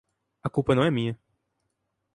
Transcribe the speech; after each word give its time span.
A 0.41 0.49
culpa 0.49 0.73
não 0.73 0.83
é 0.83 0.89
minha. 0.89 1.15